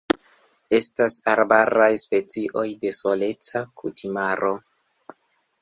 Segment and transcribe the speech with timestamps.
[0.77, 4.55] Estas arbaraj specioj de soleca kutimaro.